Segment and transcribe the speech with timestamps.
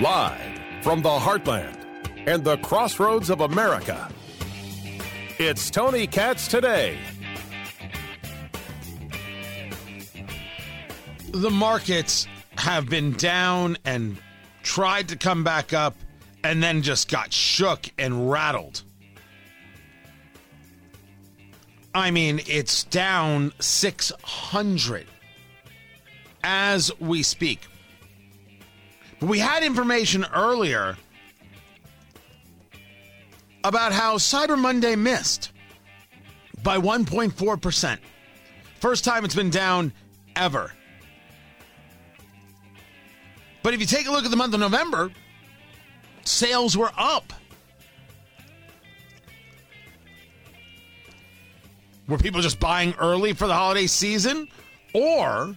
[0.00, 1.76] Live from the heartland
[2.26, 4.10] and the crossroads of America.
[5.38, 6.98] It's Tony Katz today.
[11.32, 12.26] The markets
[12.56, 14.16] have been down and
[14.62, 15.96] tried to come back up
[16.44, 18.82] and then just got shook and rattled.
[21.94, 25.06] I mean, it's down 600
[26.42, 27.69] as we speak.
[29.20, 30.96] We had information earlier
[33.64, 35.52] about how Cyber Monday missed
[36.62, 37.98] by 1.4%.
[38.78, 39.92] First time it's been down
[40.36, 40.72] ever.
[43.62, 45.10] But if you take a look at the month of November,
[46.24, 47.32] sales were up.
[52.08, 54.48] Were people just buying early for the holiday season?
[54.94, 55.54] Or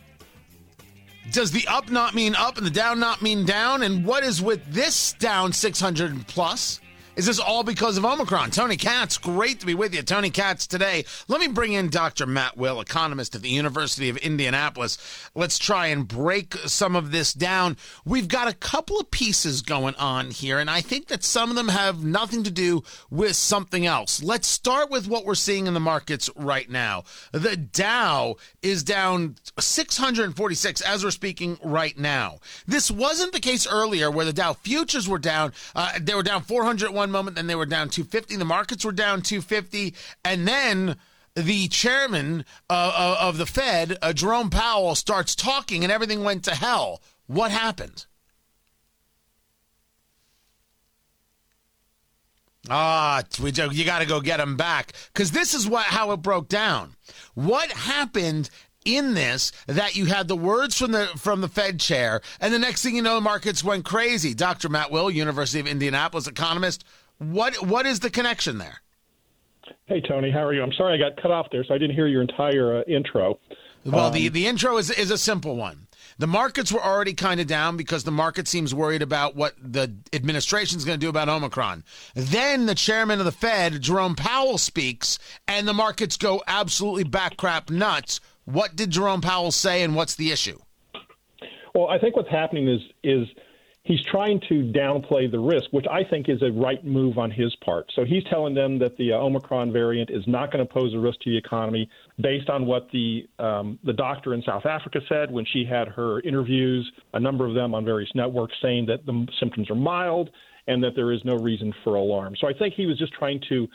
[1.34, 3.82] does the up not mean up and the down not mean down?
[3.82, 6.80] And what is with this down 600 plus?
[7.16, 8.50] Is this all because of Omicron?
[8.50, 10.02] Tony Katz, great to be with you.
[10.02, 11.06] Tony Katz today.
[11.28, 12.26] Let me bring in Dr.
[12.26, 14.98] Matt Will, economist at the University of Indianapolis.
[15.36, 17.78] Let's try and break some of this down.
[18.04, 21.56] We've got a couple of pieces going on here, and I think that some of
[21.56, 24.24] them have nothing to do with something else.
[24.24, 27.04] Let's start with what we're seeing in the markets right now.
[27.32, 32.40] The Dow is down 646 as we're speaking right now.
[32.66, 35.54] This wasn't the case earlier where the Dow futures were down.
[35.76, 38.38] Uh, they were down 401 one moment, then they were down 250.
[38.38, 40.96] The markets were down 250, and then
[41.36, 46.56] the chairman uh, of the Fed, uh, Jerome Powell, starts talking, and everything went to
[46.56, 47.02] hell.
[47.28, 48.06] What happened?
[52.70, 56.22] Ah, we, you got to go get him back because this is what how it
[56.22, 56.96] broke down.
[57.34, 58.50] What happened
[58.86, 62.60] in this that you had the words from the from the Fed chair, and the
[62.60, 64.34] next thing you know, the markets went crazy.
[64.34, 64.70] Dr.
[64.70, 66.84] Matt Will, University of Indianapolis economist.
[67.18, 68.82] What what is the connection there?
[69.86, 70.62] Hey Tony, how are you?
[70.62, 73.40] I'm sorry I got cut off there, so I didn't hear your entire uh, intro.
[73.86, 75.88] Well, um, the the intro is is a simple one.
[76.20, 79.96] The markets were already kind of down because the market seems worried about what the
[80.14, 81.84] administration is going to do about Omicron.
[82.14, 87.36] Then the chairman of the Fed, Jerome Powell, speaks, and the markets go absolutely back
[87.36, 90.60] crap nuts what did Jerome Powell say, and what's the issue?
[91.74, 93.28] Well, I think what's happening is is
[93.84, 97.56] he's trying to downplay the risk, which I think is a right move on his
[97.58, 97.92] part.
[97.96, 101.00] So he's telling them that the uh, Omicron variant is not going to pose a
[101.00, 101.90] risk to the economy,
[102.20, 106.20] based on what the um, the doctor in South Africa said when she had her
[106.22, 110.30] interviews, a number of them on various networks, saying that the symptoms are mild
[110.68, 112.36] and that there is no reason for alarm.
[112.40, 113.68] So I think he was just trying to.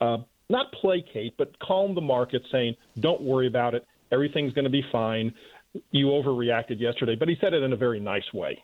[0.00, 0.18] Uh,
[0.48, 4.84] not placate, but calm the market, saying, don't worry about it Everything's going to be
[4.92, 5.32] fine.
[5.90, 8.62] You overreacted yesterday, but he said it in a very nice way.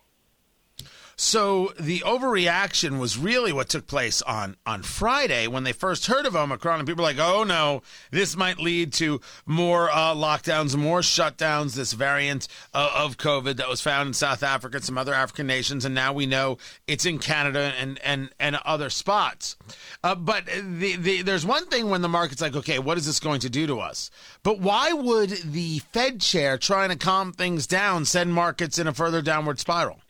[1.16, 6.26] So the overreaction was really what took place on on Friday when they first heard
[6.26, 10.76] of Omicron, and people were like, "Oh no, this might lead to more uh, lockdowns,
[10.76, 14.98] more shutdowns." This variant uh, of COVID that was found in South Africa and some
[14.98, 19.56] other African nations, and now we know it's in Canada and and and other spots.
[20.02, 23.20] Uh, but the, the, there's one thing when the market's like, "Okay, what is this
[23.20, 24.10] going to do to us?"
[24.42, 28.94] But why would the Fed chair trying to calm things down send markets in a
[28.94, 30.00] further downward spiral?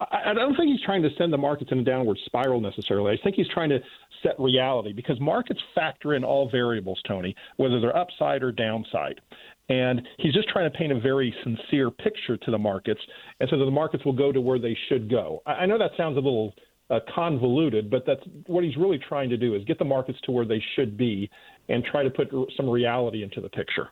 [0.00, 3.12] I, don't think he's trying to send the markets in a downward spiral necessarily.
[3.12, 3.80] I think he's trying to
[4.22, 9.20] set reality because markets factor in all variables, Tony, whether they're upside or downside.
[9.68, 13.00] And he's just trying to paint a very sincere picture to the markets,
[13.40, 15.42] and so that the markets will go to where they should go.
[15.46, 16.54] I, I know that sounds a little
[16.90, 20.32] uh, convoluted, but that's what he's really trying to do is get the markets to
[20.32, 21.28] where they should be
[21.68, 23.88] and try to put some reality into the picture.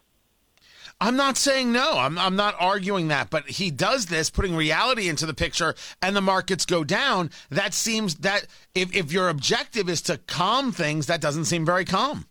[1.01, 1.99] I'm not saying no.
[1.99, 6.15] I'm, I'm not arguing that, but he does this, putting reality into the picture, and
[6.15, 7.31] the markets go down.
[7.51, 11.85] That seems that if, if your objective is to calm things, that doesn't seem very
[11.85, 12.27] calm.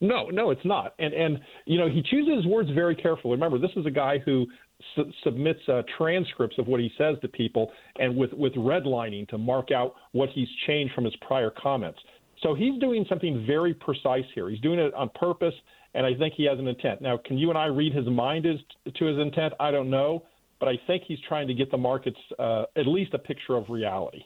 [0.00, 0.94] No, no, it's not.
[0.98, 3.32] And and you know he chooses his words very carefully.
[3.32, 4.46] Remember, this is a guy who
[4.94, 9.38] su- submits uh, transcripts of what he says to people, and with with redlining to
[9.38, 11.98] mark out what he's changed from his prior comments.
[12.42, 14.50] So he's doing something very precise here.
[14.50, 15.54] He's doing it on purpose,
[15.94, 17.00] and I think he has an intent.
[17.00, 18.56] Now, can you and I read his mind as
[18.94, 19.54] to his intent?
[19.60, 20.24] I don't know,
[20.60, 23.68] but I think he's trying to get the markets uh, at least a picture of
[23.68, 24.24] reality.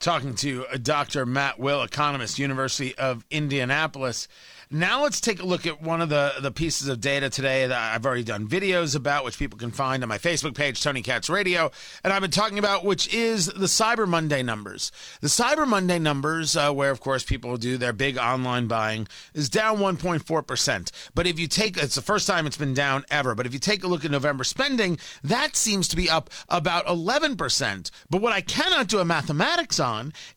[0.00, 1.26] Talking to Dr.
[1.26, 4.28] Matt Will, economist, University of Indianapolis.
[4.70, 7.94] Now let's take a look at one of the, the pieces of data today that
[7.94, 11.30] I've already done videos about, which people can find on my Facebook page, Tony Katz
[11.30, 11.70] Radio,
[12.04, 14.92] and I've been talking about, which is the Cyber Monday numbers.
[15.22, 19.48] The Cyber Monday numbers, uh, where of course people do their big online buying, is
[19.48, 20.90] down 1.4%.
[21.14, 23.58] But if you take, it's the first time it's been down ever, but if you
[23.58, 27.90] take a look at November spending, that seems to be up about 11%.
[28.10, 29.87] But what I cannot do a mathematics on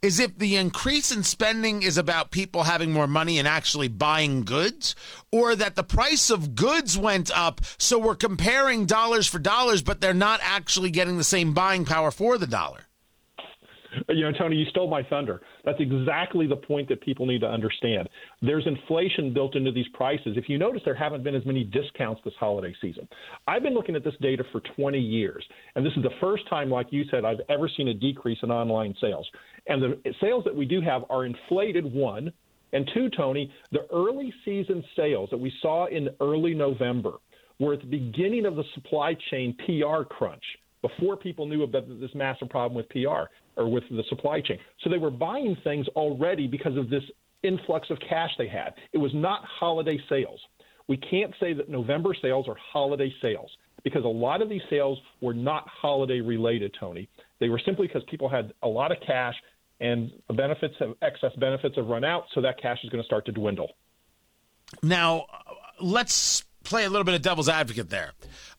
[0.02, 4.22] is if the increase in spending is about people having more money and actually buying
[4.22, 4.96] buying goods
[5.32, 7.62] or that the price of goods went up.
[7.78, 12.12] So we're comparing dollars for dollars, but they're not actually getting the same buying power
[12.12, 12.91] for the dollar.
[14.10, 15.42] You know, Tony, you stole my thunder.
[15.66, 18.10] That's exactly the point that people need to understand.
[18.42, 20.38] There's inflation built into these prices.
[20.38, 23.08] If you notice, there haven't been as many discounts this holiday season.
[23.48, 25.44] I've been looking at this data for 20 years,
[25.76, 28.52] and this is the first time, like you said, I've ever seen a decrease in
[28.52, 29.28] online sales.
[29.68, 32.32] And the sales that we do have are inflated, one,
[32.74, 37.14] and two, Tony, the early season sales that we saw in early November
[37.60, 40.44] were at the beginning of the supply chain PR crunch
[40.82, 44.58] before people knew about this massive problem with PR or with the supply chain.
[44.84, 47.04] So they were buying things already because of this
[47.44, 48.74] influx of cash they had.
[48.94, 50.40] It was not holiday sales.
[50.88, 53.50] We can't say that November sales are holiday sales
[53.84, 57.10] because a lot of these sales were not holiday related, Tony.
[57.40, 59.36] They were simply because people had a lot of cash
[59.80, 63.06] and the benefits of excess benefits have run out, so that cash is going to
[63.06, 63.72] start to dwindle.
[64.84, 65.26] Now,
[65.80, 68.12] let's play a little bit of devil's advocate there.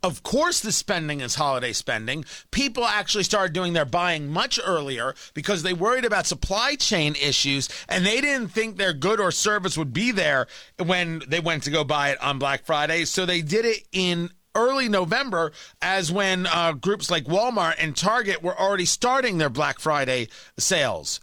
[0.02, 2.25] Of course, the spending is holiday spending.
[2.50, 7.69] People actually started doing their buying much earlier because they worried about supply chain issues
[7.88, 10.49] and they didn't think their good or service would be there
[10.82, 13.04] when they went to go buy it on Black Friday.
[13.04, 18.43] So they did it in early November as when uh, groups like Walmart and Target
[18.43, 20.28] were already starting their Black Friday
[20.58, 21.20] sales.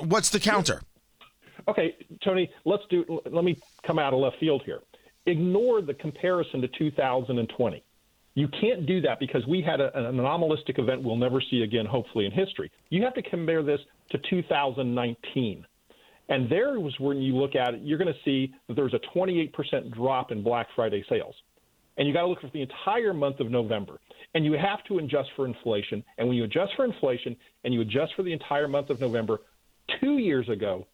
[0.00, 0.82] What's the counter?
[1.68, 3.20] Okay, Tony, let's do.
[3.30, 4.80] Let me come out of left field here.
[5.26, 7.84] Ignore the comparison to 2020.
[8.34, 11.84] You can't do that because we had a, an anomalistic event we'll never see again,
[11.84, 12.70] hopefully, in history.
[12.88, 13.80] You have to compare this
[14.10, 15.66] to 2019.
[16.28, 19.00] And there was when you look at it, you're going to see that there's a
[19.16, 21.34] 28% drop in Black Friday sales
[21.96, 23.98] and you got to look for the entire month of November.
[24.34, 26.02] And you have to adjust for inflation.
[26.16, 29.40] And when you adjust for inflation and you adjust for the entire month of November,
[30.00, 30.86] two years ago,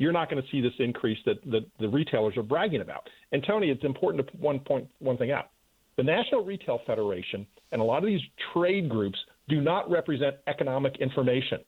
[0.00, 3.06] you're not going to see this increase that, that the retailers are bragging about.
[3.32, 5.50] And Tony, it's important to one point one thing out.
[5.96, 8.22] The National Retail Federation and a lot of these
[8.54, 9.18] trade groups
[9.48, 11.58] do not represent economic information.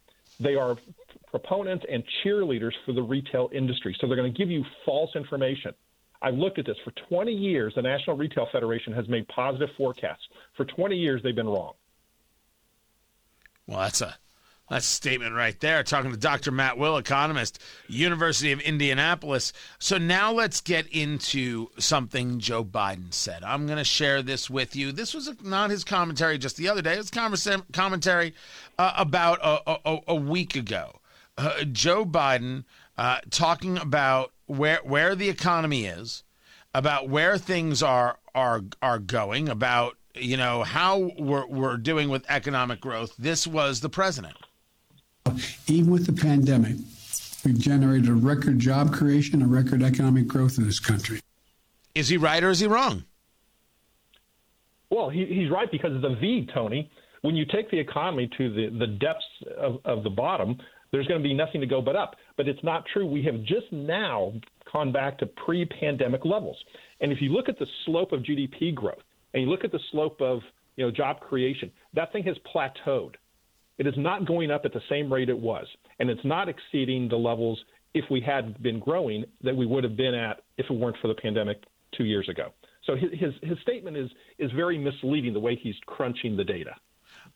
[0.40, 0.78] They are
[1.30, 3.94] proponents and cheerleaders for the retail industry.
[4.00, 5.74] So they're going to give you false information.
[6.22, 7.74] I've looked at this for 20 years.
[7.76, 10.22] The National Retail Federation has made positive forecasts.
[10.56, 11.74] For 20 years, they've been wrong.
[13.66, 14.16] Well, that's a
[14.72, 15.82] a statement right there.
[15.82, 16.50] Talking to Dr.
[16.50, 19.52] Matt Will, economist, University of Indianapolis.
[19.78, 23.44] So now let's get into something Joe Biden said.
[23.44, 24.90] I'm going to share this with you.
[24.90, 26.94] This was not his commentary just the other day.
[26.94, 28.34] It was commentary
[28.78, 31.00] uh, about a, a, a, week ago.
[31.36, 32.64] Uh, Joe Biden
[32.96, 36.24] uh, talking about where where the economy is,
[36.74, 42.24] about where things are are are going, about you know how we're we're doing with
[42.28, 43.14] economic growth.
[43.18, 44.36] This was the president.
[45.66, 46.76] Even with the pandemic,
[47.44, 51.20] we've generated a record job creation, a record economic growth in this country.
[51.94, 53.04] Is he right or is he wrong?
[54.90, 56.90] Well, he, he's right because of the V, Tony.
[57.22, 59.24] When you take the economy to the, the depths
[59.56, 60.58] of, of the bottom,
[60.90, 62.16] there's going to be nothing to go but up.
[62.36, 63.06] But it's not true.
[63.06, 64.32] We have just now
[64.72, 66.56] gone back to pre pandemic levels.
[67.00, 69.80] And if you look at the slope of GDP growth and you look at the
[69.90, 70.40] slope of
[70.76, 73.14] you know, job creation, that thing has plateaued.
[73.78, 75.66] It is not going up at the same rate it was,
[75.98, 77.62] and it's not exceeding the levels
[77.94, 81.08] if we had been growing that we would have been at if it weren't for
[81.08, 81.62] the pandemic
[81.96, 82.52] two years ago.
[82.86, 86.74] So his his, his statement is is very misleading the way he's crunching the data.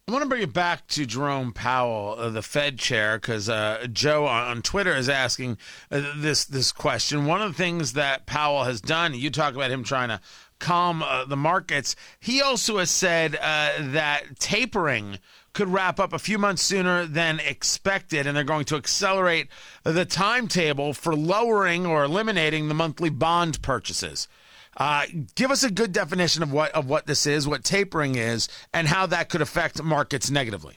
[0.09, 3.89] I want to bring it back to Jerome Powell, uh, the Fed chair, because uh,
[3.93, 5.59] Joe on, on, Twitter is asking
[5.91, 7.27] uh, this this question.
[7.27, 10.21] One of the things that Powell has done, you talk about him trying to
[10.61, 11.97] calm uh, the markets.
[12.21, 15.19] He also has said uh, that tapering
[15.57, 19.49] could wrap up a few months sooner than expected, and they're going to accelerate
[19.85, 24.29] the timetable for lowering or eliminating the monthly bond purchases.
[24.77, 28.51] Uh, give us a good definition of what of what this is, what tapering is,
[28.75, 30.77] and how that could affect markets negatively.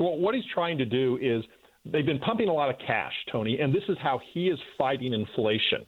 [0.00, 1.44] Well, what he's trying to do is
[1.84, 5.12] they've been pumping a lot of cash, Tony, and this is how he is fighting
[5.12, 5.84] inflation.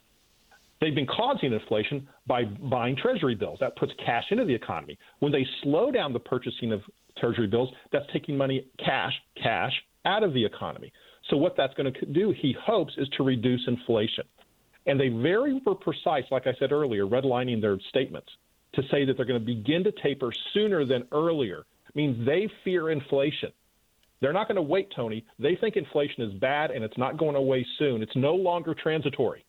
[0.79, 3.57] They've been causing inflation by buying treasury bills.
[3.59, 4.97] That puts cash into the economy.
[5.19, 6.81] When they slow down the purchasing of
[7.17, 9.73] treasury bills, that's taking money, cash, cash
[10.05, 10.91] out of the economy.
[11.29, 14.23] So what that's going to do, he hopes, is to reduce inflation.
[14.85, 18.29] And they very were precise, like I said earlier, redlining their statements
[18.73, 21.65] to say that they're going to begin to taper sooner than earlier.
[21.87, 23.51] It means they fear inflation.
[24.21, 25.25] They're not going to wait, Tony.
[25.37, 28.01] They think inflation is bad and it's not going away soon.
[28.01, 29.45] It's no longer transitory.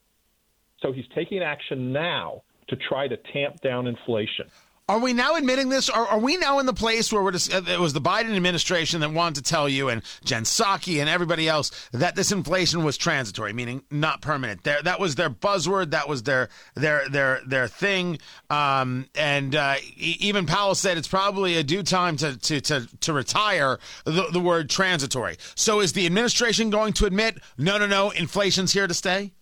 [0.80, 4.46] So he's taking action now to try to tamp down inflation.
[4.90, 5.88] Are we now admitting this?
[5.88, 8.98] Are, are we now in the place where just, uh, it was the Biden administration
[9.02, 12.96] that wanted to tell you and Jen Psaki and everybody else that this inflation was
[12.96, 14.64] transitory, meaning not permanent?
[14.64, 15.92] There, that was their buzzword.
[15.92, 18.18] That was their their their their thing.
[18.50, 23.12] Um, and uh, even Powell said it's probably a due time to to to, to
[23.12, 25.36] retire the, the word transitory.
[25.54, 29.34] So is the administration going to admit no, no, no, inflation's here to stay?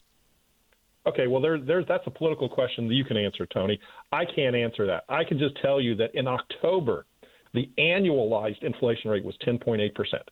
[1.07, 3.79] Okay, well, there, there's that's a political question that you can answer, Tony.
[4.13, 5.05] I can't answer that.
[5.09, 7.07] I can just tell you that in October,
[7.55, 10.23] the annualized inflation rate was 10.8 percent,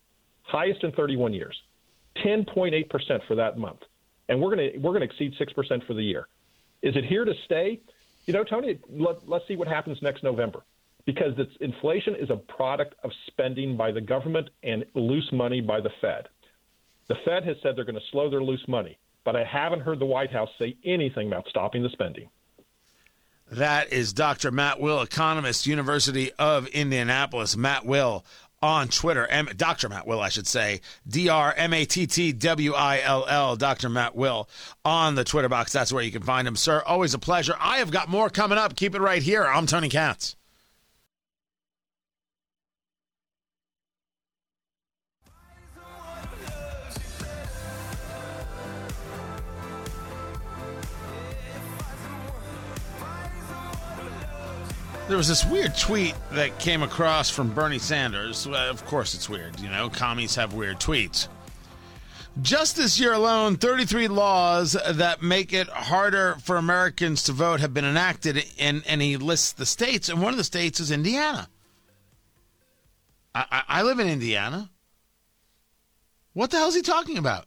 [0.43, 1.57] highest in 31 years.
[2.25, 3.81] 10.8 percent for that month,
[4.29, 6.29] and we're to we're to exceed six percent for the year.
[6.83, 7.81] Is it here to stay?
[8.27, 10.65] You know, Tony, let, let's see what happens next November,
[11.05, 15.91] because inflation is a product of spending by the government and loose money by the
[16.01, 16.29] Fed.
[17.09, 19.99] The Fed has said they're going to slow their loose money but I haven't heard
[19.99, 22.31] the White House say anything about stopping the spending.
[23.51, 24.51] That is Dr.
[24.51, 27.57] Matt Will, economist, University of Indianapolis.
[27.57, 28.25] Matt Will
[28.63, 29.89] on Twitter, M- Dr.
[29.89, 33.57] Matt Will, I should say, D R M A T T W I L L,
[33.57, 33.89] Dr.
[33.89, 34.49] Matt Will
[34.85, 35.73] on the Twitter box.
[35.73, 36.83] That's where you can find him, sir.
[36.87, 37.55] Always a pleasure.
[37.61, 38.75] I have got more coming up.
[38.75, 39.45] Keep it right here.
[39.45, 40.37] I'm Tony Katz.
[55.09, 58.45] There was this weird tweet that came across from Bernie Sanders.
[58.45, 59.61] Well, of course, it's weird.
[59.61, 61.29] You know, commies have weird tweets.
[62.43, 67.73] Just this year alone, 33 laws that make it harder for Americans to vote have
[67.73, 71.49] been enacted, and, and he lists the states, and one of the states is Indiana.
[73.33, 74.71] I, I, I live in Indiana.
[76.33, 77.47] What the hell is he talking about?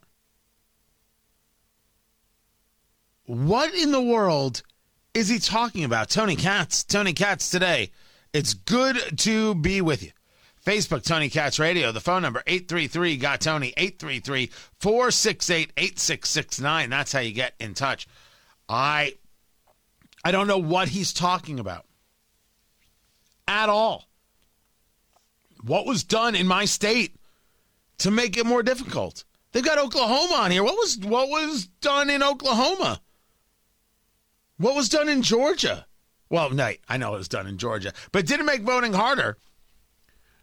[3.26, 4.62] What in the world
[5.20, 6.08] is he talking about?
[6.08, 6.82] Tony Katz.
[6.82, 7.90] Tony Katz today.
[8.32, 10.12] It's good to be with you.
[10.64, 11.92] Facebook, Tony Katz Radio.
[11.92, 16.88] The phone number, 833 got Tony, 833 468 8669.
[16.88, 18.08] That's how you get in touch.
[18.66, 19.14] I
[20.24, 21.84] I don't know what he's talking about
[23.46, 24.08] at all.
[25.62, 27.16] What was done in my state
[27.98, 29.24] to make it more difficult?
[29.52, 30.64] They've got Oklahoma on here.
[30.64, 33.02] What was what was done in Oklahoma?
[34.60, 35.86] What was done in Georgia?
[36.28, 39.38] Well, night, I know it was done in Georgia, but did it make voting harder?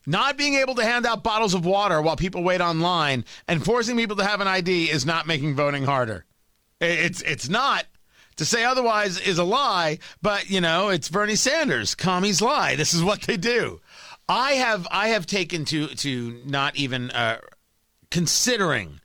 [0.07, 3.95] Not being able to hand out bottles of water while people wait online and forcing
[3.95, 6.25] people to have an ID is not making voting harder.
[6.81, 7.85] It's it's not.
[8.37, 11.93] To say otherwise is a lie, but you know, it's Bernie Sanders.
[11.93, 12.75] Commies lie.
[12.75, 13.81] This is what they do.
[14.27, 17.39] I have I have taken to to not even uh,
[18.09, 18.99] considering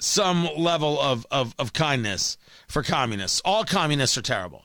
[0.00, 2.36] some level of, of, of kindness
[2.68, 3.40] for communists.
[3.44, 4.64] All communists are terrible.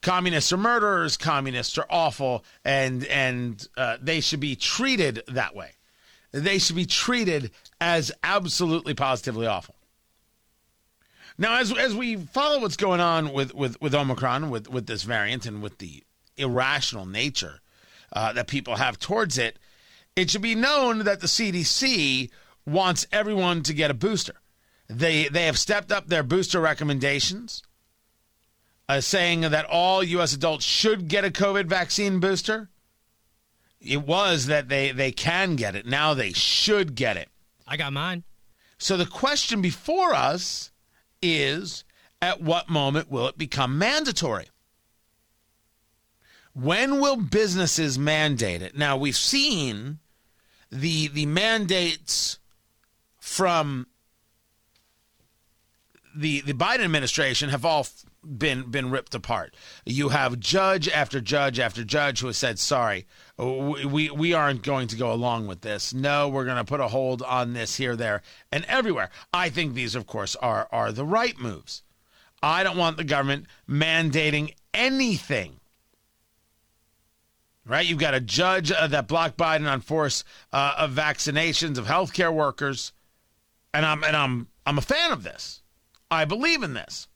[0.00, 1.16] Communists are murderers.
[1.16, 5.72] Communists are awful, and and uh, they should be treated that way.
[6.30, 9.74] They should be treated as absolutely positively awful.
[11.36, 15.02] Now, as as we follow what's going on with with with Omicron, with with this
[15.02, 16.04] variant, and with the
[16.36, 17.60] irrational nature
[18.12, 19.58] uh, that people have towards it,
[20.14, 22.30] it should be known that the CDC
[22.64, 24.34] wants everyone to get a booster.
[24.88, 27.62] They they have stepped up their booster recommendations,
[28.88, 30.32] uh, saying that all U.S.
[30.32, 32.70] adults should get a COVID vaccine booster.
[33.80, 37.28] It was that they they can get it now; they should get it.
[37.66, 38.24] I got mine.
[38.78, 40.70] So the question before us
[41.20, 41.84] is:
[42.22, 44.48] At what moment will it become mandatory?
[46.54, 48.76] When will businesses mandate it?
[48.76, 49.98] Now we've seen
[50.72, 52.38] the the mandates
[53.18, 53.86] from
[56.18, 57.86] the the Biden administration have all
[58.24, 59.54] been been ripped apart.
[59.84, 63.06] You have judge after judge after judge who has said, "Sorry,
[63.36, 65.94] we we aren't going to go along with this.
[65.94, 69.74] No, we're going to put a hold on this here, there, and everywhere." I think
[69.74, 71.82] these, of course, are are the right moves.
[72.42, 75.60] I don't want the government mandating anything.
[77.64, 77.86] Right?
[77.86, 82.32] You've got a judge uh, that blocked Biden on force uh, of vaccinations of healthcare
[82.32, 82.92] workers,
[83.72, 85.62] and I'm and I'm I'm a fan of this.
[86.10, 87.08] I believe in this.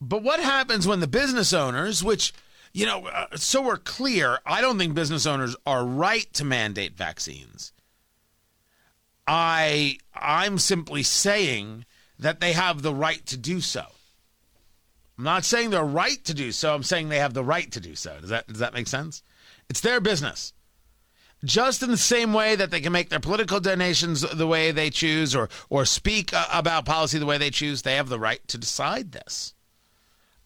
[0.00, 2.32] But what happens when the business owners, which,
[2.72, 6.96] you know, uh, so we're clear, I don't think business owners are right to mandate
[6.96, 7.72] vaccines.
[9.26, 11.84] I I'm simply saying
[12.18, 13.84] that they have the right to do so.
[15.18, 16.74] I'm not saying they're right to do so.
[16.74, 18.16] I'm saying they have the right to do so.
[18.20, 19.22] Does that does that make sense?
[19.68, 20.54] It's their business.
[21.44, 24.90] Just in the same way that they can make their political donations the way they
[24.90, 28.46] choose or or speak uh, about policy the way they choose, they have the right
[28.48, 29.54] to decide this.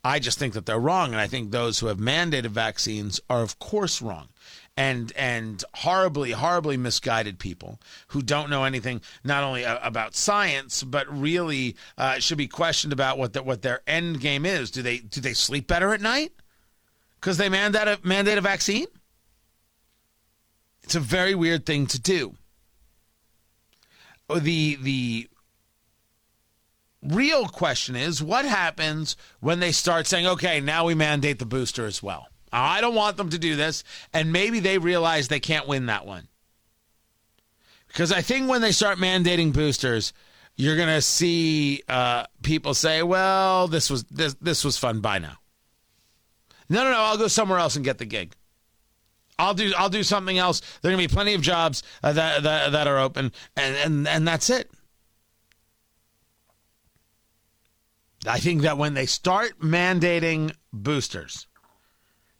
[0.04, 3.42] I just think that they're wrong and I think those who have mandated vaccines are
[3.42, 4.28] of course wrong.
[4.76, 11.06] And and horribly horribly misguided people who don't know anything not only about science but
[11.08, 14.70] really uh, should be questioned about what the, what their end game is.
[14.70, 16.32] Do they do they sleep better at night?
[17.20, 18.86] Because they mandate a, mandate a vaccine
[20.82, 22.34] it's a very weird thing to do
[24.28, 25.28] the the
[27.02, 31.84] real question is what happens when they start saying okay now we mandate the booster
[31.86, 33.82] as well I don't want them to do this.
[34.12, 36.28] And maybe they realize they can't win that one.
[37.88, 40.12] Because I think when they start mandating boosters,
[40.56, 45.00] you're going to see uh, people say, well, this was, this, this was fun.
[45.00, 45.36] Bye now.
[46.68, 47.00] No, no, no.
[47.00, 48.34] I'll go somewhere else and get the gig.
[49.42, 50.60] I'll do I'll do something else.
[50.80, 54.08] There are gonna be plenty of jobs uh, that, that that are open, and and
[54.08, 54.70] and that's it.
[58.26, 61.48] I think that when they start mandating boosters,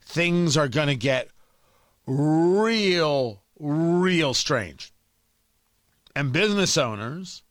[0.04, 1.28] things are going to get
[2.06, 4.92] real, real strange.
[6.14, 7.42] And business owners,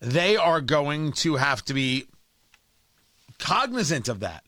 [0.00, 2.06] they are going to have to be
[3.38, 4.44] cognizant of that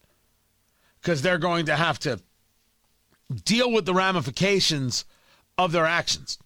[1.00, 2.20] because they're going to have to
[3.32, 5.04] deal with the ramifications
[5.58, 6.38] of their actions.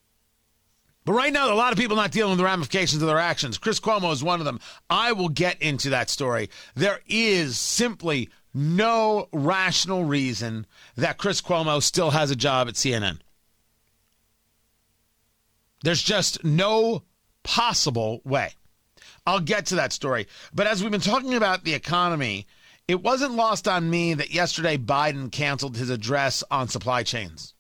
[1.05, 3.59] But right now, a lot of people not dealing with the ramifications of their actions.
[3.59, 4.59] Chris Cuomo is one of them.
[4.91, 6.51] I will get into that story.
[6.75, 10.67] There is simply no rational reason
[10.97, 13.21] that Chris Cuomo still has a job at CNN.
[15.85, 17.05] There's just no
[17.45, 18.55] possible way.
[19.27, 20.27] I'll get to that story.
[20.53, 22.47] But as we've been talking about the economy,
[22.89, 27.55] it wasn't lost on me that yesterday Biden canceled his address on supply chains.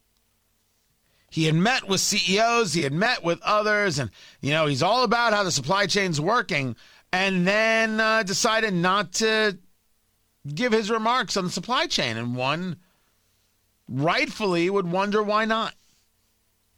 [1.30, 5.02] He had met with CEOs, he had met with others, and, you know, he's all
[5.02, 6.76] about how the supply chain's working,
[7.12, 9.58] and then uh, decided not to
[10.54, 12.76] give his remarks on the supply chain, and one
[13.88, 15.74] rightfully would wonder why not.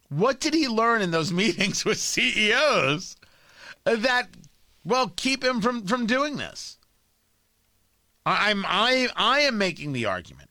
[0.09, 3.15] What did he learn in those meetings with CEOs
[3.83, 4.29] that,
[4.83, 6.78] well, keep him from, from doing this?
[8.29, 10.49] I'm I I am making the argument.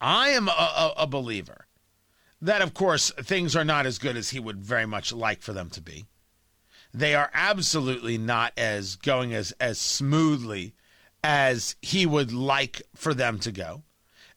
[0.00, 1.66] I am a, a, a believer
[2.42, 5.54] that, of course, things are not as good as he would very much like for
[5.54, 6.04] them to be.
[6.92, 10.74] They are absolutely not as going as as smoothly
[11.22, 13.82] as he would like for them to go.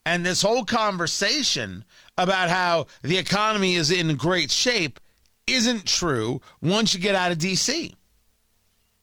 [0.05, 1.83] And this whole conversation
[2.17, 5.01] about how the economy is in great shape
[5.47, 7.93] isn't true once you get out of D.C.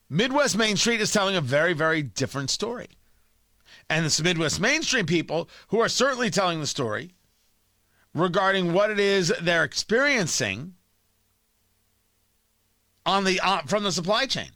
[0.09, 2.89] Midwest Main Street is telling a very, very different story.
[3.89, 7.15] And the Midwest mainstream people who are certainly telling the story
[8.15, 10.75] regarding what it is they're experiencing
[13.05, 14.51] on the uh, from the supply chain.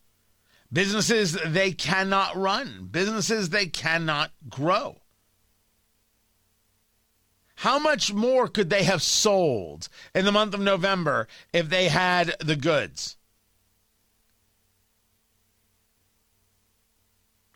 [0.73, 5.01] Businesses they cannot run, businesses they cannot grow.
[7.57, 12.37] How much more could they have sold in the month of November if they had
[12.39, 13.17] the goods?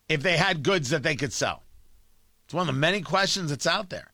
[0.08, 1.61] If they had goods that they could sell?
[2.52, 4.12] It's one of the many questions that's out there.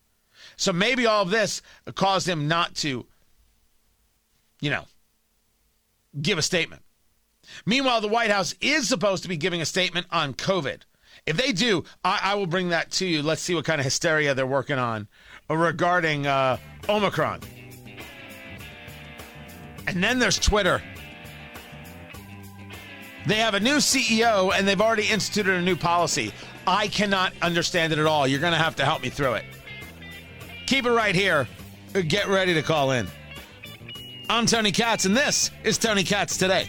[0.57, 1.61] So maybe all of this
[1.96, 3.05] caused him not to,
[4.61, 4.85] you know,
[6.22, 6.83] give a statement.
[7.66, 10.83] Meanwhile, the White House is supposed to be giving a statement on COVID.
[11.27, 13.24] If they do, I, I will bring that to you.
[13.24, 15.09] Let's see what kind of hysteria they're working on
[15.51, 17.40] regarding uh, Omicron.
[19.88, 20.81] And then there's Twitter.
[23.27, 26.33] They have a new CEO and they've already instituted a new policy.
[26.69, 28.29] I cannot understand it at all.
[28.29, 29.45] You're going to have to help me through it.
[30.67, 31.49] Keep it right here.
[32.09, 33.09] Get ready to call in.
[34.29, 36.69] I'm Tony Katz, and this is Tony Katz Today.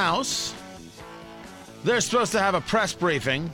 [0.00, 0.54] House,
[1.84, 3.52] they're supposed to have a press briefing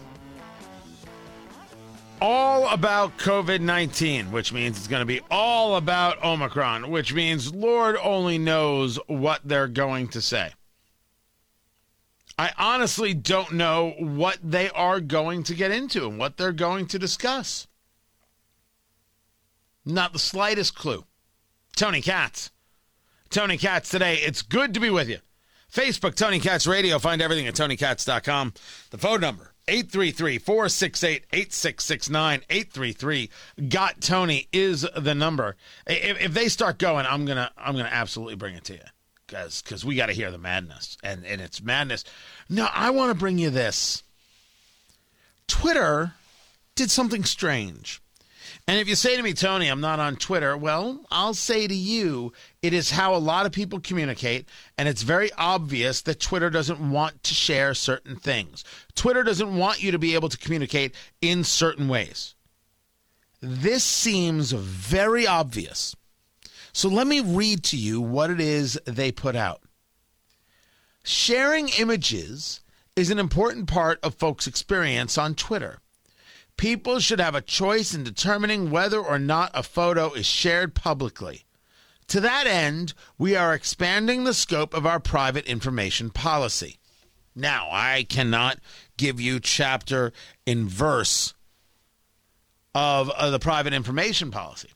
[2.20, 7.52] all about COVID 19, which means it's going to be all about Omicron, which means
[7.52, 10.52] Lord only knows what they're going to say.
[12.38, 16.87] I honestly don't know what they are going to get into and what they're going
[16.87, 17.66] to discuss.
[19.85, 21.06] Not the slightest clue.
[21.74, 22.52] Tony Katz.
[23.30, 24.18] Tony Katz today.
[24.18, 25.18] It's good to be with you.
[25.76, 26.98] Facebook, Tony Katz Radio.
[26.98, 28.54] Find everything at tonykatz.com.
[28.90, 32.42] The phone number, 833-468-8669.
[32.48, 33.28] 833
[33.68, 35.54] got Tony is the number.
[35.86, 38.80] If, if they start going, I'm gonna I'm gonna absolutely bring it to you.
[39.26, 40.96] Because because we got to hear the madness.
[41.02, 42.04] And and it's madness.
[42.48, 44.02] Now I want to bring you this.
[45.46, 46.14] Twitter
[46.74, 48.00] did something strange.
[48.68, 51.74] And if you say to me, Tony, I'm not on Twitter, well, I'll say to
[51.74, 54.48] you, it is how a lot of people communicate.
[54.76, 58.64] And it's very obvious that Twitter doesn't want to share certain things.
[58.96, 62.35] Twitter doesn't want you to be able to communicate in certain ways.
[63.40, 65.94] This seems very obvious.
[66.72, 69.62] So let me read to you what it is they put out.
[71.05, 72.61] Sharing images
[72.96, 75.79] is an important part of folks' experience on Twitter.
[76.57, 81.45] People should have a choice in determining whether or not a photo is shared publicly.
[82.09, 86.79] To that end, we are expanding the scope of our private information policy.
[87.35, 88.59] Now, I cannot
[88.97, 90.12] give you chapter
[90.47, 91.35] and verse
[92.75, 94.71] of, of the private information policy.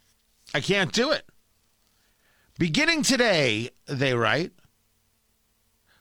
[0.52, 1.24] I can't do it.
[2.58, 4.52] Beginning today, they write,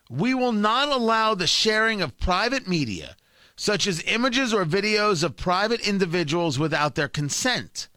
[0.10, 3.16] we will not allow the sharing of private media
[3.60, 7.90] such as images or videos of private individuals without their consent.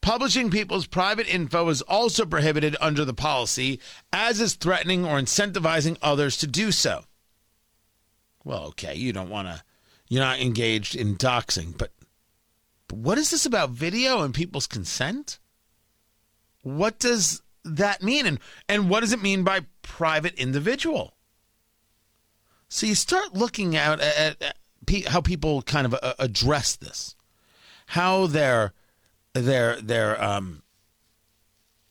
[0.00, 3.80] Publishing people's private info is also prohibited under the policy,
[4.12, 7.06] as is threatening or incentivizing others to do so.
[8.44, 9.64] Well, okay, you don't want to,
[10.08, 11.90] you're not engaged in doxing, but,
[12.86, 15.40] but what is this about video and people's consent?
[16.62, 18.26] What does that mean?
[18.26, 21.16] And, and what does it mean by private individual?
[22.68, 24.56] So you start looking at, at,
[25.06, 27.16] how people kind of uh, address this,
[27.86, 28.72] how they're
[29.32, 30.62] they're they're um,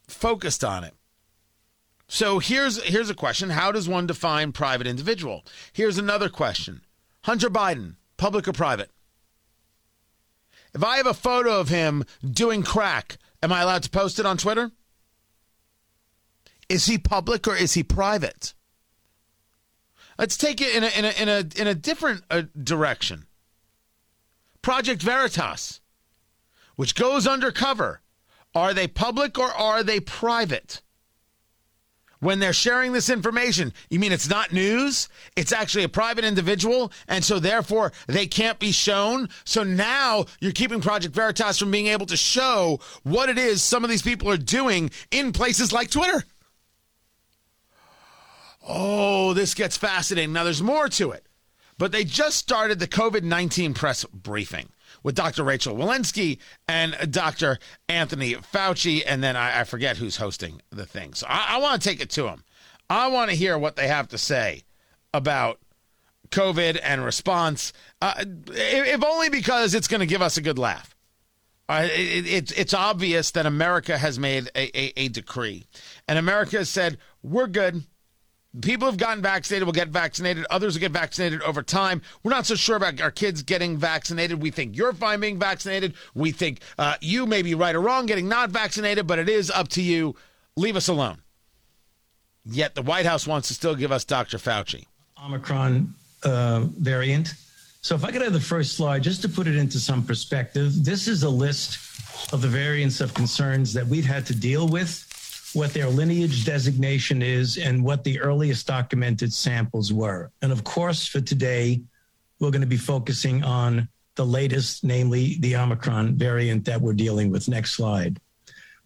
[0.08, 0.94] focused on it.
[2.08, 5.44] So here's here's a question: How does one define private individual?
[5.72, 6.82] Here's another question:
[7.24, 8.92] Hunter Biden, public or private?
[10.74, 14.26] If I have a photo of him doing crack, am I allowed to post it
[14.26, 14.72] on Twitter?
[16.68, 18.54] Is he public or is he private?
[20.18, 23.26] Let's take it in a in a in a in a different uh, direction.
[24.62, 25.82] Project Veritas,
[26.76, 28.02] which goes undercover,
[28.56, 30.82] are they public or are they private?
[32.24, 35.10] When they're sharing this information, you mean it's not news?
[35.36, 39.28] It's actually a private individual, and so therefore they can't be shown.
[39.44, 43.84] So now you're keeping Project Veritas from being able to show what it is some
[43.84, 46.24] of these people are doing in places like Twitter.
[48.66, 50.34] Oh, this gets fascinating.
[50.34, 51.26] Now, there's more to it,
[51.78, 54.70] but they just started the COVID 19 press briefing
[55.04, 55.44] with Dr.
[55.44, 57.60] Rochelle Walensky and Dr.
[57.90, 61.14] Anthony Fauci, and then I, I forget who's hosting the thing.
[61.14, 62.44] So I, I want to take it to them.
[62.90, 64.64] I want to hear what they have to say
[65.14, 65.60] about
[66.30, 70.96] COVID and response, uh, if only because it's going to give us a good laugh.
[71.70, 75.66] Uh, it, it, it's obvious that America has made a, a, a decree,
[76.08, 77.84] and America has said, we're good
[78.62, 80.46] people who've gotten vaccinated will get vaccinated.
[80.50, 82.02] Others will get vaccinated over time.
[82.24, 84.42] We're not so sure about our kids getting vaccinated.
[84.42, 85.96] We think you're fine being vaccinated.
[86.14, 89.50] We think uh, you may be right or wrong getting not vaccinated, but it is
[89.50, 90.16] up to you.
[90.56, 91.20] Leave us alone.
[92.46, 94.38] Yet the White House wants to still give us Dr.
[94.38, 94.86] Fauci.
[95.24, 97.34] Omicron uh, variant.
[97.82, 100.84] So if I could have the first slide, just to put it into some perspective,
[100.86, 101.80] this is a list
[102.32, 105.10] of the variants of concerns that we've had to deal with
[105.54, 110.32] what their lineage designation is, and what the earliest documented samples were.
[110.42, 111.82] And of course, for today,
[112.40, 117.32] we're going to be focusing on the latest, namely the Omicron variant that we're dealing
[117.32, 117.48] with.
[117.48, 118.20] Next slide.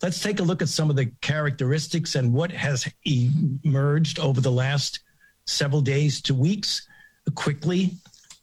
[0.02, 4.52] Let's take a look at some of the characteristics and what has emerged over the
[4.52, 5.00] last
[5.46, 6.88] several days to weeks.
[7.34, 7.96] Quickly,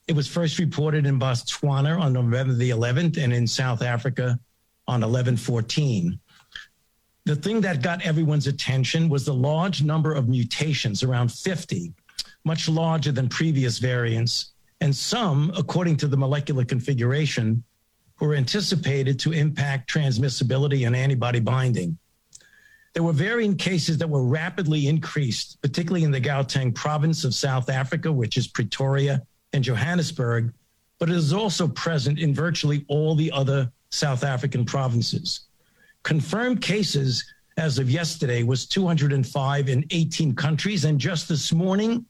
[0.09, 4.39] it was first reported in Botswana on November the 11th and in South Africa
[4.87, 6.19] on 1114
[7.25, 11.93] the thing that got everyone's attention was the large number of mutations, around 50,
[12.45, 17.65] much larger than previous variants, and some, according to the molecular configuration,
[18.21, 21.97] were anticipated to impact transmissibility and antibody binding.
[22.93, 27.71] There were varying cases that were rapidly increased, particularly in the Gauteng province of South
[27.71, 30.53] Africa, which is Pretoria and Johannesburg,
[30.99, 35.47] but it is also present in virtually all the other South African provinces.
[36.05, 37.25] Confirmed cases
[37.57, 40.85] as of yesterday was 205 in 18 countries.
[40.85, 42.05] And just this morning,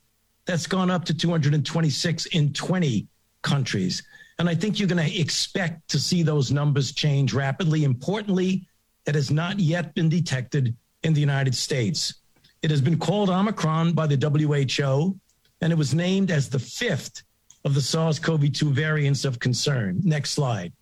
[0.47, 3.07] that's gone up to 226 in 20
[3.43, 4.03] countries.
[4.39, 7.85] And I think you're going to expect to see those numbers change rapidly.
[7.85, 8.67] Importantly,
[9.07, 12.15] it has not yet been detected in the United States.
[12.63, 15.17] It has been called Omicron by the WHO,
[15.61, 17.23] and it was named as the fifth
[17.65, 20.01] of the SARS CoV 2 variants of concern.
[20.03, 20.73] Next slide.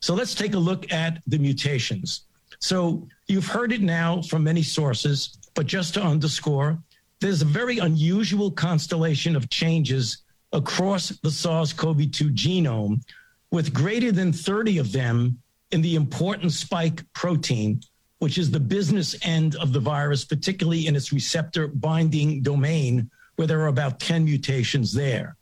[0.00, 2.22] So let's take a look at the mutations.
[2.64, 6.78] So you've heard it now from many sources, but just to underscore,
[7.20, 13.02] there's a very unusual constellation of changes across the SARS CoV 2 genome,
[13.50, 15.38] with greater than 30 of them
[15.72, 17.82] in the important spike protein,
[18.20, 23.46] which is the business end of the virus, particularly in its receptor binding domain, where
[23.46, 25.36] there are about 10 mutations there.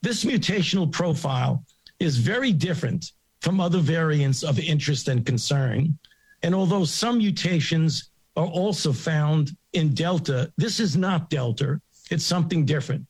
[0.00, 1.64] This mutational profile
[1.98, 5.98] is very different from other variants of interest and concern.
[6.42, 12.64] And although some mutations are also found in Delta, this is not Delta, it's something
[12.64, 13.06] different.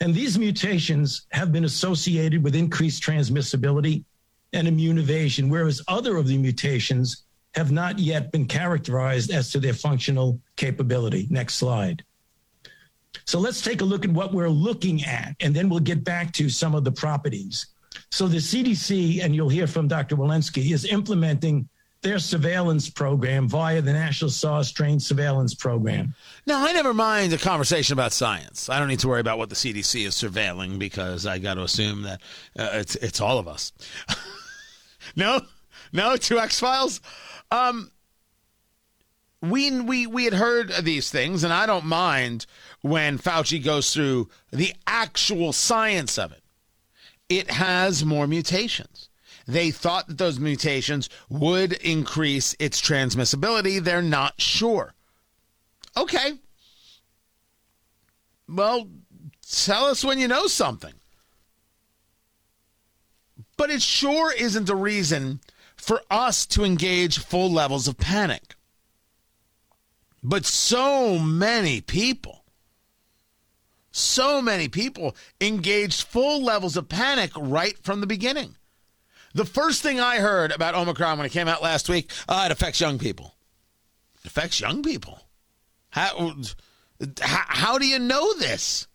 [0.00, 4.04] And these mutations have been associated with increased transmissibility
[4.52, 9.60] and immune evasion, whereas other of the mutations have not yet been characterized as to
[9.60, 11.26] their functional capability.
[11.30, 12.02] Next slide.
[13.26, 16.32] So let's take a look at what we're looking at, and then we'll get back
[16.34, 17.66] to some of the properties.
[18.10, 20.16] So the CDC, and you'll hear from Dr.
[20.16, 21.68] Walensky, is implementing
[22.02, 26.14] their surveillance program via the National SARS Strain Surveillance Program.
[26.46, 28.70] Now, I never mind a conversation about science.
[28.70, 31.62] I don't need to worry about what the CDC is surveilling because I got to
[31.62, 32.20] assume that
[32.58, 33.72] uh, it's it's all of us.
[35.16, 35.42] no,
[35.92, 37.00] no, two X Files.
[37.50, 37.90] Um,
[39.42, 42.46] we we we had heard these things, and I don't mind
[42.80, 46.42] when Fauci goes through the actual science of it.
[47.28, 49.09] It has more mutations.
[49.50, 53.82] They thought that those mutations would increase its transmissibility.
[53.82, 54.94] They're not sure.
[55.96, 56.38] Okay.
[58.48, 58.88] Well,
[59.50, 60.94] tell us when you know something.
[63.56, 65.40] But it sure isn't a reason
[65.74, 68.54] for us to engage full levels of panic.
[70.22, 72.44] But so many people,
[73.90, 78.54] so many people engaged full levels of panic right from the beginning.
[79.34, 82.52] The first thing I heard about Omicron when it came out last week, uh, it
[82.52, 83.34] affects young people.
[84.20, 85.20] It affects young people.
[85.90, 86.34] How,
[87.20, 88.88] how, how do you know this?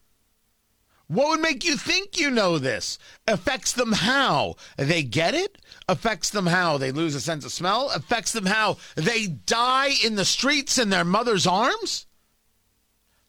[1.07, 2.97] What would make you think you know this?
[3.27, 4.55] Affects them how?
[4.75, 5.59] They get it?
[5.87, 6.77] Affects them how?
[6.77, 7.91] They lose a sense of smell?
[7.91, 8.77] Affects them how?
[8.95, 12.07] They die in the streets in their mother's arms?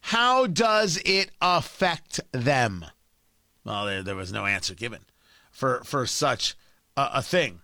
[0.01, 2.85] How does it affect them?
[3.63, 5.01] Well, there, there was no answer given
[5.51, 6.55] for, for such
[6.97, 7.61] a, a thing.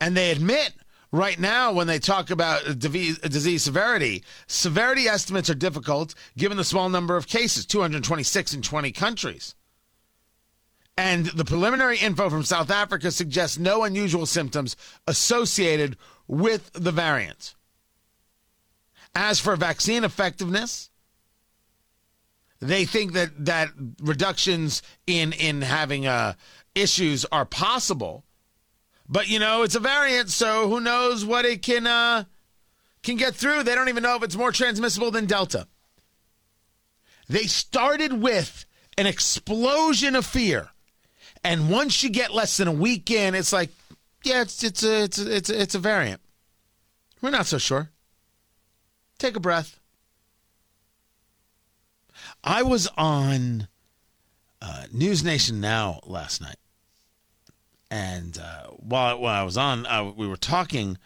[0.00, 0.72] And they admit
[1.12, 6.88] right now when they talk about disease severity, severity estimates are difficult given the small
[6.88, 9.54] number of cases 226 in 20 countries.
[10.96, 15.96] And the preliminary info from South Africa suggests no unusual symptoms associated
[16.28, 17.54] with the variant.
[19.14, 20.90] As for vaccine effectiveness,
[22.60, 26.34] they think that, that reductions in, in having uh,
[26.74, 28.24] issues are possible
[29.08, 32.24] but you know, it's a variant, so who knows what it can uh,
[33.02, 33.62] can get through?
[33.62, 35.66] They don't even know if it's more transmissible than Delta.
[37.28, 40.70] They started with an explosion of fear,
[41.42, 43.70] and once you get less than a week in, it's like,
[44.24, 46.20] yeah, it's it's a it's a, it's a, it's a variant.
[47.20, 47.90] We're not so sure.
[49.18, 49.78] Take a breath.
[52.42, 53.68] I was on
[54.60, 56.56] uh, News Nation Now last night
[57.94, 60.98] and uh, while, while I was on, uh, we were talking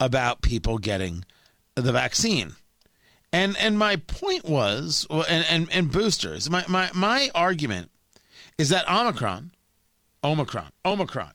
[0.00, 1.26] about people getting
[1.74, 2.54] the vaccine.
[3.30, 7.90] And and my point was, and, and, and boosters, my, my, my argument
[8.56, 9.52] is that Omicron,
[10.24, 11.32] Omicron, Omicron,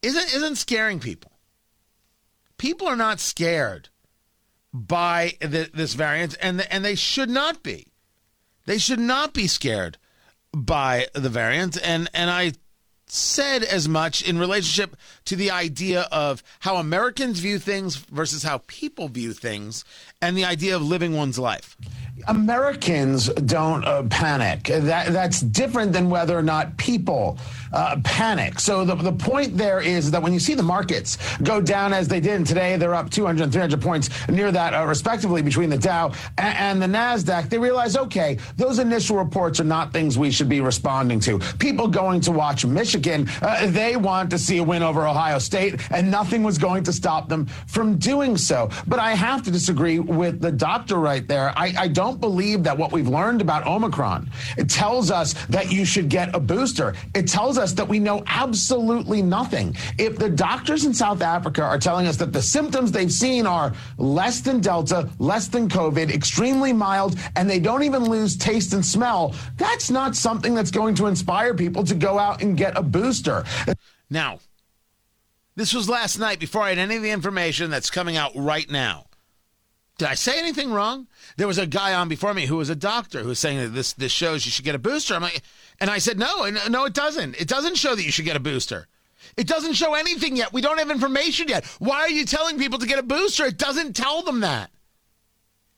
[0.00, 1.32] isn't, isn't scaring people.
[2.56, 3.90] People are not scared
[4.72, 7.88] by the, this variant, and, and they should not be.
[8.64, 9.98] They should not be scared
[10.54, 11.78] by the variant.
[11.84, 12.52] And, and I
[13.08, 18.62] said as much in relationship to the idea of how Americans view things versus how
[18.66, 19.84] people view things
[20.20, 21.76] and the idea of living one's life.
[22.28, 24.64] Americans don't uh, panic.
[24.64, 27.38] That, that's different than whether or not people
[27.72, 28.58] uh, panic.
[28.58, 32.08] So the, the point there is that when you see the markets go down as
[32.08, 35.78] they did, today they're up 200 and 300 points near that, uh, respectively, between the
[35.78, 40.30] Dow and, and the NASDAQ, they realize, okay, those initial reports are not things we
[40.30, 41.38] should be responding to.
[41.58, 42.95] People going to watch Michigan,
[43.42, 46.92] uh, they want to see a win over Ohio State, and nothing was going to
[46.92, 48.70] stop them from doing so.
[48.86, 51.52] But I have to disagree with the doctor right there.
[51.56, 55.84] I, I don't believe that what we've learned about Omicron, it tells us that you
[55.84, 56.94] should get a booster.
[57.14, 59.76] It tells us that we know absolutely nothing.
[59.98, 63.72] If the doctors in South Africa are telling us that the symptoms they've seen are
[63.98, 68.84] less than Delta, less than COVID, extremely mild, and they don't even lose taste and
[68.84, 72.82] smell, that's not something that's going to inspire people to go out and get a
[72.86, 73.44] booster.
[74.08, 74.38] Now,
[75.56, 78.70] this was last night before I had any of the information that's coming out right
[78.70, 79.06] now.
[79.98, 81.06] Did I say anything wrong?
[81.38, 83.68] There was a guy on before me who was a doctor who was saying that
[83.68, 85.14] this this shows you should get a booster.
[85.14, 85.40] I'm like,
[85.80, 87.40] and I said no, no, it doesn't.
[87.40, 88.88] It doesn't show that you should get a booster.
[89.38, 90.52] It doesn't show anything yet.
[90.52, 91.64] We don't have information yet.
[91.78, 93.46] Why are you telling people to get a booster?
[93.46, 94.70] It doesn't tell them that.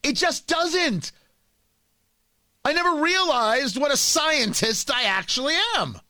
[0.02, 1.12] It just doesn't.
[2.64, 6.00] I never realized what a scientist I actually am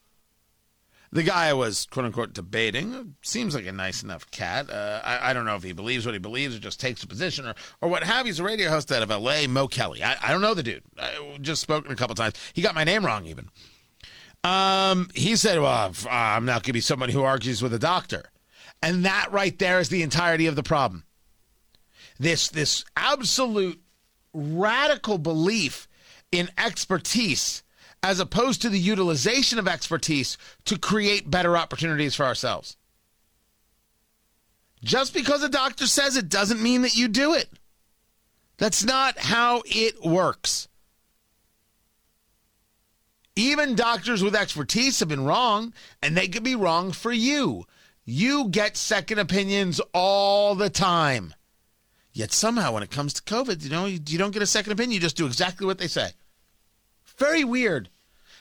[1.11, 4.71] the guy I was quote unquote debating seems like a nice enough cat.
[4.71, 7.07] Uh, I, I, don't know if he believes what he believes or just takes a
[7.07, 8.31] position or, or what have you.
[8.31, 10.03] He's a radio host out of LA, Mo Kelly.
[10.03, 10.83] I, I don't know the dude.
[10.99, 12.35] I just spoken a couple times.
[12.53, 13.49] He got my name wrong even.
[14.45, 18.31] Um, he said, Well, I'm not going to be somebody who argues with a doctor.
[18.83, 21.05] And that right there is the entirety of the problem.
[22.19, 23.81] This, this absolute
[24.33, 25.89] radical belief
[26.31, 27.63] in expertise
[28.03, 32.77] as opposed to the utilization of expertise to create better opportunities for ourselves.
[34.83, 37.49] Just because a doctor says it doesn't mean that you do it.
[38.59, 40.69] That's not how it works.
[43.35, 47.67] Even doctors with expertise have been wrong, and they could be wrong for you.
[48.05, 51.35] You get second opinions all the time.
[52.13, 54.93] Yet somehow, when it comes to COVID, you know, you, don't get a second opinion.
[54.93, 56.11] You just do exactly what they say.
[57.19, 57.89] Very weird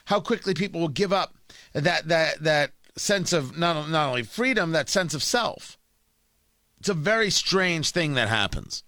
[0.05, 1.35] how quickly people will give up
[1.73, 5.77] that that that sense of not not only freedom, that sense of self.
[6.79, 8.83] It's a very strange thing that happens.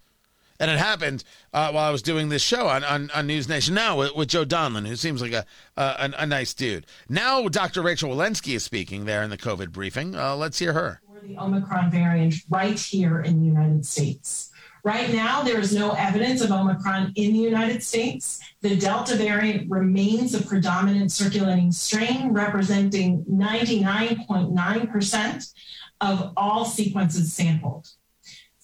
[0.60, 1.24] And it happened
[1.54, 4.28] uh, while I was doing this show on, on, on News Nation Now with, with,
[4.28, 6.84] Joe Donlon, who seems like a, a, a nice dude.
[7.08, 7.80] Now, Dr.
[7.80, 10.14] Rochelle Walensky is speaking there in the COVID briefing.
[10.14, 11.00] Uh, let's hear her.
[11.22, 14.49] The Omicron variant right here in the United States.
[14.82, 18.40] Right now, there is no evidence of Omicron in the United States.
[18.62, 25.52] The Delta variant remains the predominant circulating strain, representing 99.9%
[26.00, 27.88] of all sequences sampled.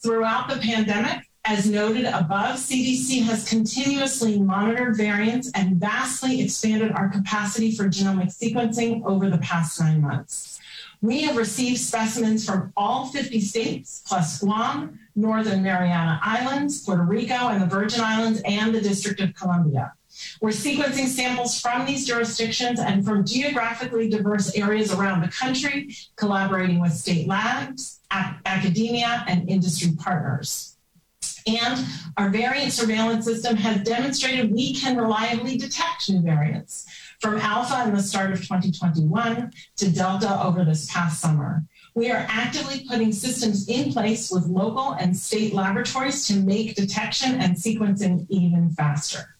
[0.02, 7.08] Throughout the pandemic, as noted above, CDC has continuously monitored variants and vastly expanded our
[7.08, 10.55] capacity for genomic sequencing over the past nine months.
[11.02, 17.48] We have received specimens from all 50 states, plus Guam, Northern Mariana Islands, Puerto Rico,
[17.48, 19.92] and the Virgin Islands, and the District of Columbia.
[20.40, 26.80] We're sequencing samples from these jurisdictions and from geographically diverse areas around the country, collaborating
[26.80, 30.76] with state labs, academia, and industry partners.
[31.46, 31.84] And
[32.16, 36.86] our variant surveillance system has demonstrated we can reliably detect new variants
[37.20, 41.64] from Alpha in the start of 2021 to Delta over this past summer.
[41.94, 47.40] We are actively putting systems in place with local and state laboratories to make detection
[47.40, 49.36] and sequencing even faster.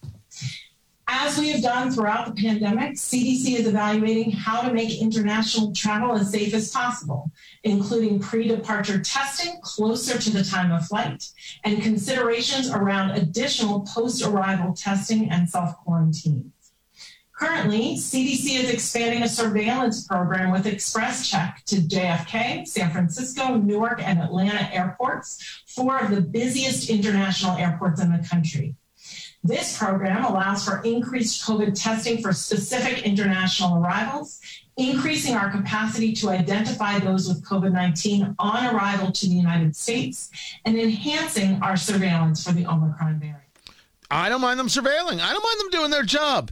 [1.08, 6.16] As we have done throughout the pandemic, CDC is evaluating how to make international travel
[6.16, 7.30] as safe as possible,
[7.62, 11.22] including pre departure testing closer to the time of flight
[11.62, 16.52] and considerations around additional post arrival testing and self quarantine.
[17.36, 24.18] Currently, CDC is expanding a surveillance program with XpresCheck to JFK, San Francisco, Newark, and
[24.18, 28.74] Atlanta airports, four of the busiest international airports in the country.
[29.44, 34.40] This program allows for increased COVID testing for specific international arrivals,
[34.78, 40.30] increasing our capacity to identify those with COVID 19 on arrival to the United States,
[40.64, 43.42] and enhancing our surveillance for the Omicron variant.
[44.10, 46.50] I don't mind them surveilling, I don't mind them doing their job.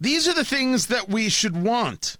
[0.00, 2.16] These are the things that we should want.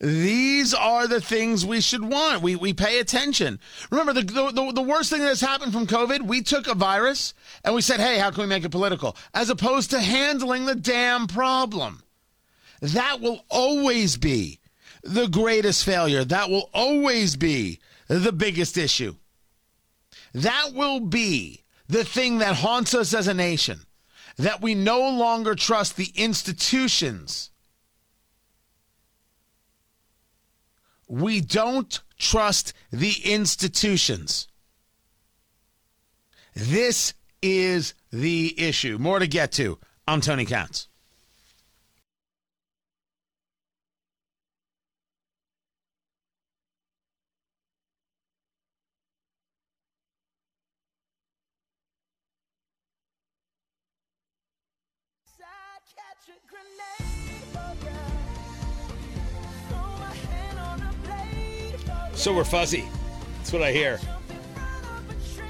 [0.00, 2.40] These are the things we should want.
[2.40, 3.58] We, we pay attention.
[3.90, 7.34] Remember, the, the, the worst thing that has happened from COVID, we took a virus
[7.64, 9.16] and we said, hey, how can we make it political?
[9.34, 12.04] As opposed to handling the damn problem.
[12.80, 14.60] That will always be
[15.02, 16.24] the greatest failure.
[16.24, 19.16] That will always be the biggest issue.
[20.32, 23.80] That will be the thing that haunts us as a nation
[24.38, 27.50] that we no longer trust the institutions.
[31.08, 34.46] We don't trust the institutions.
[36.54, 38.98] This is the issue.
[38.98, 39.78] More to get to.
[40.06, 40.88] I'm Tony Katz.
[62.18, 62.84] So we're fuzzy.
[63.36, 64.00] That's what I hear.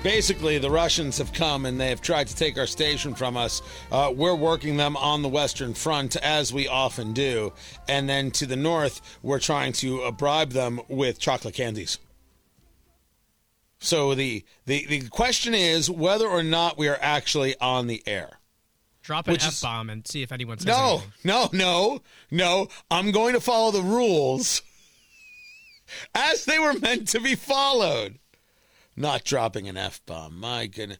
[0.02, 3.62] Basically, the Russians have come and they have tried to take our station from us.
[3.90, 7.52] Uh, we're working them on the Western Front, as we often do.
[7.88, 11.98] And then to the north, we're trying to uh, bribe them with chocolate candies.
[13.80, 18.38] So the, the, the question is whether or not we are actually on the air.
[19.02, 21.12] Drop an F bomb and see if anyone says No, anything.
[21.24, 22.68] no, no, no.
[22.90, 24.60] I'm going to follow the rules
[26.14, 28.18] as they were meant to be followed.
[28.96, 30.40] Not dropping an f bomb.
[30.40, 30.98] My goodness.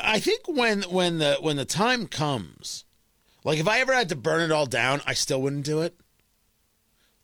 [0.00, 2.84] I think when when the when the time comes,
[3.42, 5.98] like if I ever had to burn it all down, I still wouldn't do it.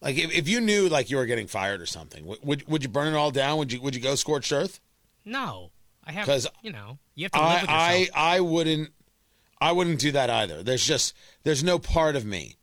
[0.01, 2.89] Like if, if you knew like you were getting fired or something, would would, you
[2.89, 3.59] burn it all down?
[3.59, 4.81] Would you would you go scorched earth?
[5.25, 5.71] No,
[6.05, 8.09] I have because you know you have to live I.
[8.15, 8.91] I I wouldn't
[9.61, 10.65] I wouldn't do that either.
[10.65, 11.15] There's just
[11.45, 12.57] there's no part of me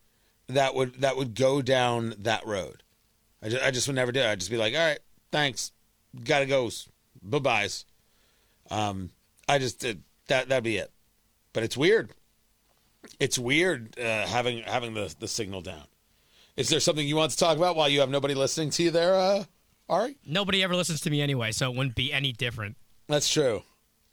[0.49, 2.83] that would that would go down that road.
[3.41, 4.25] I just, I just would never do it.
[4.25, 4.99] I'd just be like, all right,
[5.31, 5.71] thanks,
[6.23, 6.69] gotta go,
[7.21, 7.85] bye byes.
[8.69, 9.11] Um,
[9.47, 10.49] I just did that.
[10.49, 10.91] That'd be it.
[11.53, 12.11] But it's weird.
[13.19, 15.83] It's weird uh, having having the the signal down.
[16.55, 18.91] Is there something you want to talk about while you have nobody listening to you
[18.91, 19.45] there, uh,
[19.87, 20.17] Ari?
[20.25, 22.75] Nobody ever listens to me anyway, so it wouldn't be any different.
[23.07, 23.63] That's true.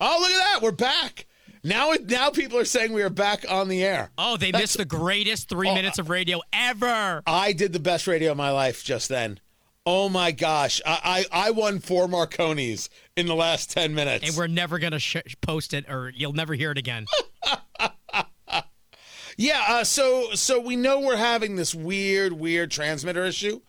[0.01, 0.63] Oh, look at that.
[0.63, 1.27] We're back.
[1.65, 4.11] Now now people are saying we are back on the air.
[4.19, 7.23] Oh, they missed the greatest three Oh, minutes of radio ever.
[7.27, 9.41] I did the best radio of my life just then.
[9.89, 10.81] Oh my gosh.
[10.85, 14.27] I, I, I won four Marconis in the last 10 minutes.
[14.27, 17.07] And we're never gonna sh- post it, or you'll never hear it again.
[19.37, 23.61] yeah, uh, so so we know we're having this weird, weird transmitter issue,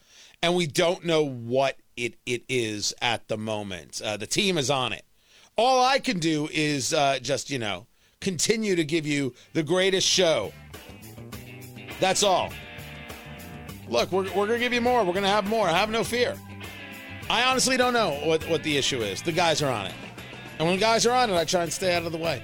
[0.41, 4.01] and we don't know what it, it is at the moment.
[4.03, 5.03] Uh, the team is on it.
[5.57, 7.87] All I can do is uh, just, you know,
[8.21, 10.53] continue to give you the greatest show.
[11.99, 12.53] That's all.
[13.89, 15.03] Look, we're, we're going to give you more.
[15.03, 15.67] We're going to have more.
[15.67, 16.35] Have no fear.
[17.27, 19.23] I honestly don't know what, what the issue is.
[19.23, 19.95] The guys are on it.
[20.59, 22.43] And when guys are on it, I try and stay out of the way.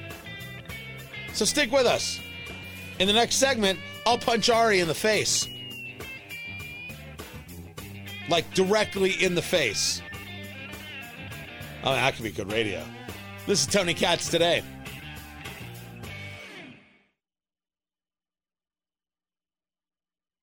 [1.33, 2.19] So stick with us.
[2.97, 5.47] In the next segment, I'll punch Ari in the face.
[8.27, 10.01] Like directly in the face.
[11.83, 12.83] Oh, that could be good radio.
[13.45, 14.63] This is Tony Katz today.